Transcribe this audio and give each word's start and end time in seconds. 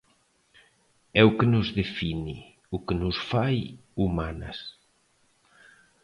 É 1.19 1.21
o 1.29 1.35
que 1.37 1.47
nos 1.53 1.67
define, 1.81 2.37
o 2.75 2.77
que 2.85 2.95
nos 3.01 3.17
fai 3.31 3.57
humanas. 4.01 4.57